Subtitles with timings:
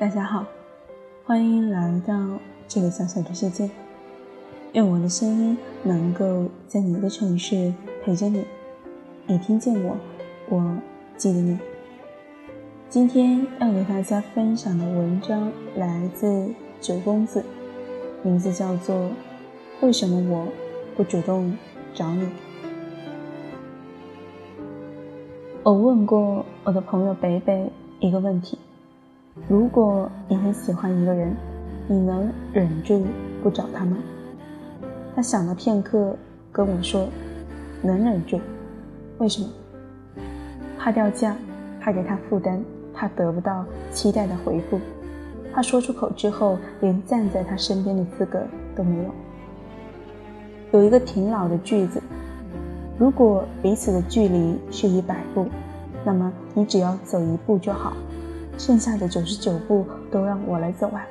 [0.00, 0.46] 大家好，
[1.26, 2.14] 欢迎来到
[2.66, 3.68] 这个小小的世界。
[4.72, 7.70] 愿我的声音能够在你的城市
[8.02, 8.42] 陪着你。
[9.26, 9.94] 你听见我，
[10.48, 10.74] 我
[11.18, 11.58] 记得你。
[12.88, 17.44] 今天要给大家分享的文章来自九公子，
[18.22, 18.96] 名字叫做
[19.82, 20.48] 《为什么我
[20.96, 21.54] 不主动
[21.92, 22.24] 找你》。
[25.62, 28.58] 我问过我的朋友北北一个问题。
[29.48, 31.34] 如果你很喜欢一个人，
[31.86, 33.04] 你能忍住
[33.42, 33.96] 不找他吗？
[35.14, 36.16] 他想了片刻，
[36.50, 37.06] 跟我说
[37.80, 38.40] ：“能忍住。
[39.18, 39.48] 为什么？
[40.76, 41.36] 怕掉价，
[41.80, 42.60] 怕给他负担，
[42.92, 44.80] 怕得不到期待的回复，
[45.52, 48.42] 怕说出口之后连站在他身边的资格
[48.74, 49.10] 都没有。”
[50.72, 52.02] 有一个挺老的句子
[52.98, 55.46] ：“如果彼此的距离是一百步，
[56.04, 57.92] 那么你只要走一步就好。”
[58.60, 61.02] 剩下的九十九步都让我来走完。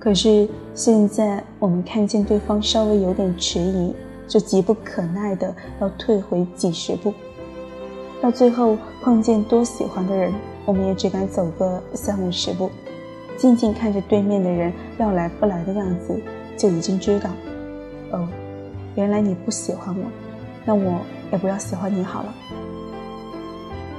[0.00, 3.94] 可是现在我们看见对方稍微有点迟疑，
[4.26, 7.14] 就急不可耐的要退回几十步，
[8.20, 10.32] 到最后碰见多喜欢的人，
[10.64, 12.72] 我们也只敢走个三五十步，
[13.36, 16.20] 静静看着对面的人要来不来的样子，
[16.56, 17.30] 就已经知道，
[18.10, 18.28] 哦，
[18.96, 20.04] 原来你不喜欢我，
[20.64, 22.34] 那我也不要喜欢你好了。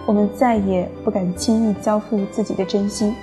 [0.07, 3.13] 我们再也不敢轻易交付自己的真心，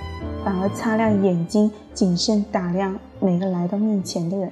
[0.43, 4.51] 反而擦亮眼睛，谨慎打量每个来到面前的人，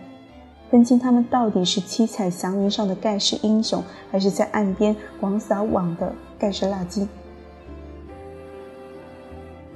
[0.72, 7.08] 分清他们到底是七彩祥云上的盖世英雄，还是在岸边广撒网的盖世垃圾。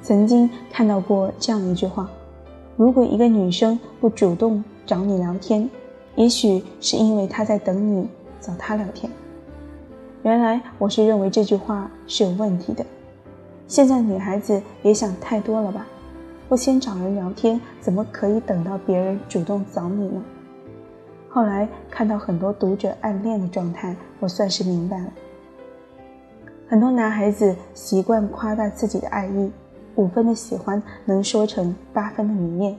[0.01, 2.09] 曾经看到过这样一句话：
[2.75, 5.69] 如果一个女生不主动找你聊天，
[6.15, 8.09] 也许是因为她在等你
[8.41, 9.11] 找她聊天。
[10.23, 12.85] 原来我是认为这句话是有问题的。
[13.67, 15.85] 现在女孩子别想太多了吧？
[16.49, 20.23] 不先找人聊天，怎么可以等到别人主动找你呢？
[21.29, 25.07] 后来看到很多读者暗恋的状态，我算是明白了。
[26.69, 29.51] 很多男孩子习惯夸大自己的爱意，
[29.95, 32.77] 五分的喜欢能说成八分的迷恋，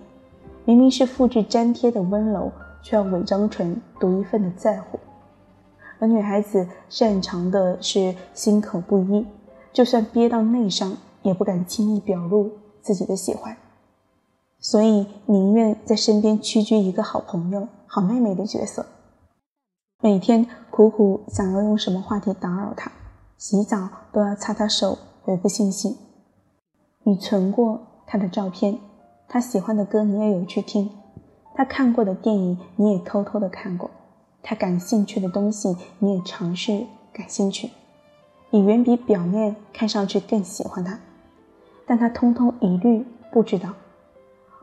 [0.65, 2.51] 明明是复制粘贴的温柔，
[2.83, 4.99] 却要伪装成独一份的在乎。
[5.99, 9.27] 而女孩子擅长的是心口不一，
[9.73, 13.57] 就算憋到内伤，也不敢轻易表露自己的喜欢，
[14.61, 18.87] 所以宁愿在身边屈居一个好朋友、好妹妹的角色，
[20.01, 22.93] 每天苦苦想要用什么话题打扰他，
[23.37, 25.97] 洗澡都要擦擦手回复信息。
[27.03, 28.79] 你存过他的照片，
[29.29, 30.91] 他喜欢的歌你也有去听，
[31.55, 33.91] 他看过的电影你也偷偷的看过。
[34.43, 37.71] 他感兴趣的东西，你也尝试感兴趣，
[38.51, 40.99] 你远比表面看上去更喜欢他，
[41.87, 43.71] 但他通通一律不知道。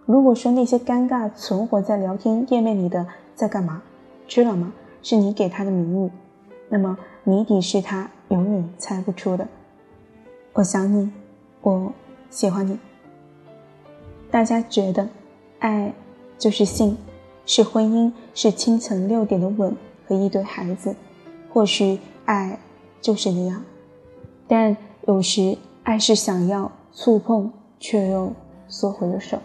[0.06, 3.82] 如果说那些尴尬存活在聊天页面里的在干嘛，
[4.28, 4.74] 知道吗？
[5.02, 6.12] 是你给他的谜语，
[6.70, 9.48] 那么谜底是他永远猜不出的。
[10.54, 11.12] 我想你，
[11.62, 11.92] 我
[12.30, 12.80] 喜欢你。
[14.32, 15.08] 大家觉得，
[15.60, 15.94] 爱
[16.38, 16.98] 就是性。
[17.46, 19.76] 是婚姻，是清晨六点的吻
[20.08, 20.96] 和一堆孩子，
[21.54, 22.60] 或许爱
[23.00, 23.62] 就是那样，
[24.48, 24.76] 但
[25.08, 28.34] 有时爱是想要触碰，却又
[28.68, 29.38] 缩回了手。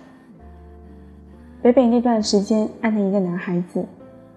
[1.62, 3.84] 北北那段时间暗恋一个男孩子，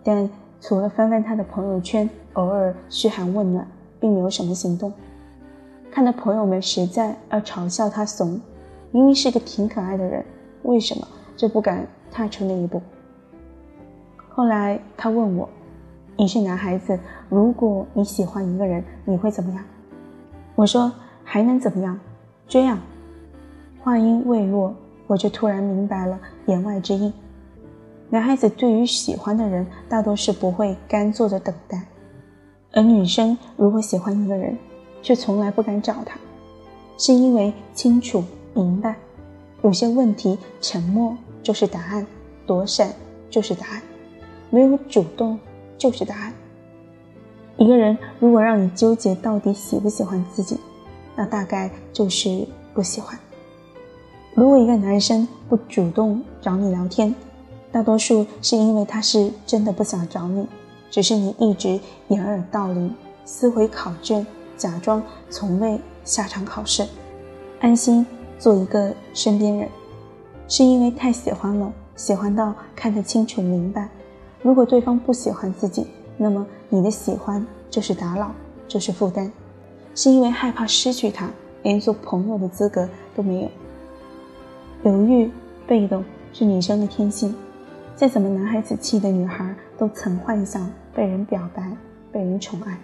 [0.03, 3.65] 但除了翻翻他的朋友圈，偶尔嘘寒问暖，
[3.99, 4.91] 并没有什么行动。
[5.89, 8.41] 看到朋友们实在要嘲笑他怂，
[8.91, 10.25] 明明是个挺可爱的人，
[10.63, 11.07] 为什么
[11.37, 12.81] 就不敢踏出那一步？
[14.35, 15.47] 后来他问我
[16.17, 16.99] ：“你是男孩子，
[17.29, 19.63] 如果你喜欢一个人，你会怎么样？”
[20.55, 20.91] 我说
[21.23, 21.99] ：“还能怎么样？
[22.47, 22.81] 追啊！”
[23.83, 24.73] 话音未落，
[25.05, 27.13] 我就突然明白了言外之意。
[28.09, 31.77] 男孩子对于喜欢的人，大多是不会干坐着等待；
[32.71, 34.57] 而女生如果喜欢一个人，
[35.03, 36.17] 却从来不敢找他，
[36.97, 38.23] 是因为清楚
[38.55, 38.95] 明白，
[39.61, 42.03] 有些问题沉默就是答案，
[42.47, 42.89] 躲闪
[43.29, 43.81] 就是答案。
[44.53, 45.39] 没有主动
[45.79, 46.31] 就是答案。
[47.57, 50.59] 一个人如果让你纠结到底喜不喜欢自己，
[51.15, 53.17] 那大概就是不喜欢。
[54.35, 57.15] 如果一个男生不主动找你聊天，
[57.71, 60.47] 大多数是因为他是真的不想找你，
[60.91, 61.79] 只是你一直
[62.09, 62.93] 掩耳盗铃、
[63.25, 64.23] 撕毁考卷，
[64.55, 65.01] 假装
[65.31, 66.85] 从未下场考试，
[67.59, 68.05] 安心
[68.37, 69.67] 做一个身边人，
[70.47, 73.89] 是因为太喜欢了，喜欢到看得清楚明白。
[74.43, 75.87] 如果对方不喜欢自己，
[76.17, 78.29] 那么你的喜欢就是打扰，
[78.67, 79.31] 就是负担，
[79.95, 81.29] 是因为害怕失去他，
[81.63, 83.49] 连做朋友的资格都没有。
[84.83, 85.31] 犹豫、
[85.65, 86.03] 被动
[86.33, 87.33] 是女生的天性，
[87.95, 91.71] 再怎么男孩子气的女孩都曾幻想被人表白、
[92.11, 92.77] 被人宠爱。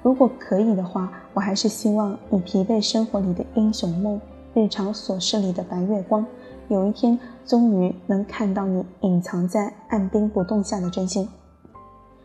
[0.00, 4.20] 如果可以的话，我还是希望你疲惫生活里的英雄梦，
[4.54, 6.24] 日常琐事里的白月光，
[6.68, 11.28] 有一天终于能看到你隐藏在按兵不动下的真心。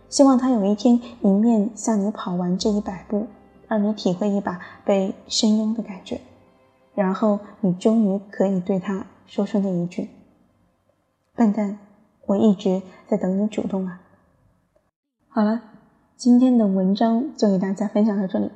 [0.09, 3.25] 希望他有一天迎面向你跑完这一百步，
[3.67, 6.19] 让你体会一把被深拥的感觉。
[6.93, 10.09] 然后你终于可以对他说出那一句
[11.33, 11.79] ：“笨蛋，
[12.27, 14.01] 我一直在等你主动啊。”
[15.29, 15.61] 好了，
[16.15, 18.51] 今天的文章就给大家分享到这里。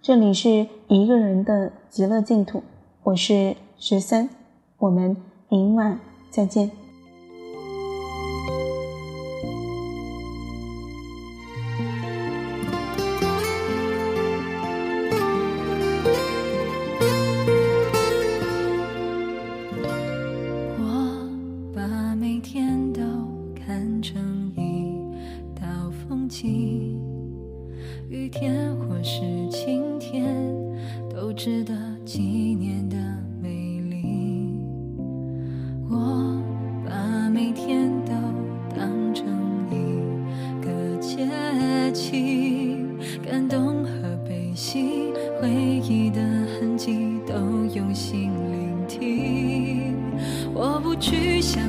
[0.00, 2.62] 这里是一个人的极乐净土，
[3.04, 4.28] 我是十三，
[4.78, 5.16] 我们
[5.48, 5.98] 明晚
[6.30, 6.70] 再见。
[21.74, 23.00] 把每天都
[23.54, 24.94] 看成一
[25.54, 27.00] 道风景
[28.08, 29.20] 雨天或是
[29.50, 30.24] 晴天，
[31.08, 31.74] 都值得
[32.04, 32.96] 纪念的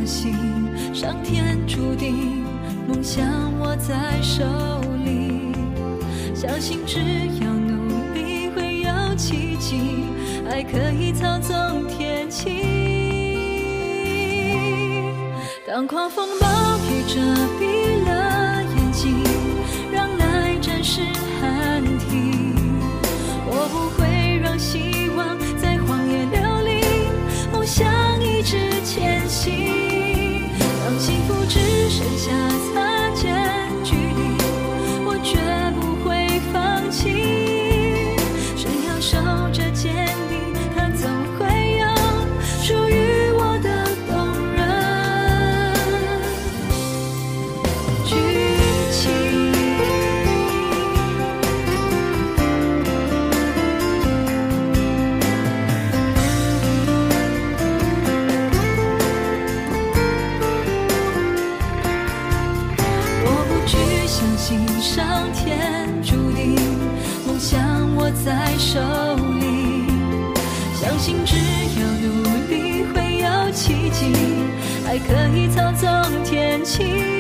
[0.10, 0.34] 去相信
[0.92, 2.44] 上天注定，
[2.88, 3.24] 梦想
[3.60, 4.44] 握在手
[5.06, 5.54] 里。
[6.34, 7.00] 相信只
[7.40, 9.78] 要努力会有奇迹，
[10.50, 12.64] 爱可以操纵天气。
[15.68, 16.48] 当狂风暴
[16.90, 17.20] 雨遮
[17.60, 17.69] 蔽
[31.30, 31.60] 不只
[31.92, 32.32] 剩下
[32.74, 33.39] 擦肩。
[68.12, 68.80] 在手
[69.40, 69.86] 里，
[70.74, 71.36] 相信只
[71.80, 74.14] 要努力会有奇迹，
[74.88, 77.19] 爱可以操纵天气。